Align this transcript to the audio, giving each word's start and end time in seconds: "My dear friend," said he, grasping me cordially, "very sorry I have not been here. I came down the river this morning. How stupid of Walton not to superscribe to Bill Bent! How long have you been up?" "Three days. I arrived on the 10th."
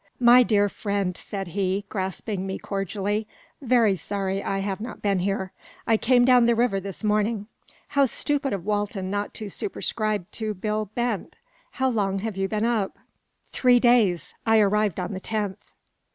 "My 0.19 0.41
dear 0.41 0.67
friend," 0.67 1.15
said 1.15 1.49
he, 1.49 1.85
grasping 1.87 2.47
me 2.47 2.57
cordially, 2.57 3.27
"very 3.61 3.95
sorry 3.95 4.41
I 4.43 4.57
have 4.57 4.81
not 4.81 5.03
been 5.03 5.19
here. 5.19 5.51
I 5.85 5.95
came 5.95 6.25
down 6.25 6.47
the 6.47 6.55
river 6.55 6.79
this 6.79 7.03
morning. 7.03 7.45
How 7.89 8.05
stupid 8.07 8.51
of 8.51 8.65
Walton 8.65 9.11
not 9.11 9.35
to 9.35 9.47
superscribe 9.47 10.25
to 10.31 10.55
Bill 10.55 10.85
Bent! 10.95 11.35
How 11.73 11.87
long 11.89 12.17
have 12.17 12.35
you 12.35 12.47
been 12.47 12.65
up?" 12.65 12.97
"Three 13.51 13.79
days. 13.79 14.33
I 14.43 14.57
arrived 14.59 14.99
on 14.99 15.13
the 15.13 15.21
10th." 15.21 15.59